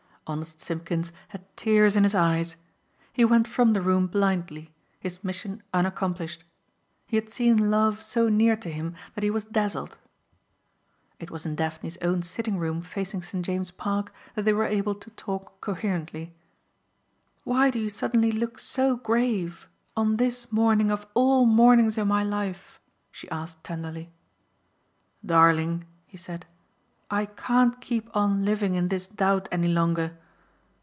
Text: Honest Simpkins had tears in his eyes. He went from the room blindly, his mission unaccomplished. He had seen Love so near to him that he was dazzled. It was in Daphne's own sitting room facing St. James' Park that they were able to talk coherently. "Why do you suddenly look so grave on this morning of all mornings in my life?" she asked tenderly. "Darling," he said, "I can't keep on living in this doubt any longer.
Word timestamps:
Honest 0.27 0.61
Simpkins 0.61 1.11
had 1.29 1.43
tears 1.57 1.97
in 1.97 2.05
his 2.05 2.15
eyes. 2.15 2.55
He 3.11 3.25
went 3.25 3.49
from 3.49 3.73
the 3.73 3.81
room 3.81 4.07
blindly, 4.07 4.71
his 4.97 5.25
mission 5.25 5.61
unaccomplished. 5.73 6.45
He 7.05 7.17
had 7.17 7.29
seen 7.29 7.69
Love 7.69 8.01
so 8.01 8.29
near 8.29 8.55
to 8.55 8.69
him 8.71 8.95
that 9.13 9.25
he 9.25 9.29
was 9.29 9.43
dazzled. 9.43 9.97
It 11.19 11.31
was 11.31 11.45
in 11.45 11.55
Daphne's 11.57 11.97
own 12.01 12.21
sitting 12.23 12.57
room 12.57 12.81
facing 12.81 13.23
St. 13.23 13.45
James' 13.45 13.71
Park 13.71 14.13
that 14.35 14.43
they 14.45 14.53
were 14.53 14.63
able 14.63 14.95
to 14.95 15.09
talk 15.11 15.59
coherently. 15.59 16.33
"Why 17.43 17.69
do 17.69 17.77
you 17.79 17.89
suddenly 17.89 18.31
look 18.31 18.57
so 18.57 18.95
grave 18.95 19.67
on 19.97 20.15
this 20.15 20.49
morning 20.49 20.91
of 20.91 21.05
all 21.13 21.45
mornings 21.45 21.97
in 21.97 22.07
my 22.07 22.23
life?" 22.23 22.79
she 23.11 23.29
asked 23.31 23.65
tenderly. 23.65 24.09
"Darling," 25.25 25.83
he 26.07 26.15
said, 26.15 26.45
"I 27.13 27.25
can't 27.25 27.81
keep 27.81 28.09
on 28.15 28.45
living 28.45 28.75
in 28.75 28.87
this 28.87 29.05
doubt 29.05 29.49
any 29.51 29.67
longer. 29.67 30.13